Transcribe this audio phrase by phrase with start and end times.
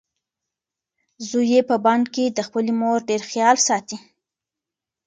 [1.27, 3.97] زوی یې په بن کې د خپلې مور ډېر خیال ساتي.